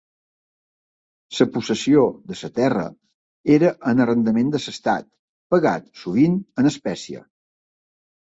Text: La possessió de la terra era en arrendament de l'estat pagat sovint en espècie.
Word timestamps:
La 1.39 1.45
possessió 1.57 2.05
de 2.31 2.37
la 2.39 2.49
terra 2.55 2.85
era 3.57 3.69
en 3.91 4.01
arrendament 4.05 4.49
de 4.55 4.61
l'estat 4.63 5.09
pagat 5.57 5.87
sovint 6.05 6.39
en 6.63 6.71
espècie. 6.73 7.23